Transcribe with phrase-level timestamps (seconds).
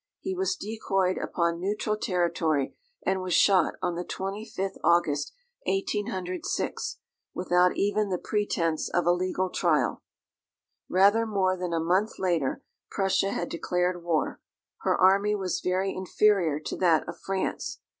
[0.19, 5.31] He was decoyed upon neutral territory, and was shot on the 25th August
[5.67, 6.97] 1806,
[7.35, 10.01] without even the pretence of a legal trial.
[10.89, 14.41] Rather more than a month later, Prussia had declared war.
[14.79, 17.79] Her army was very inferior to that of France.